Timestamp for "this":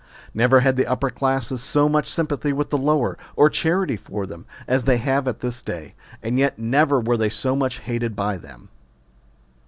5.41-5.61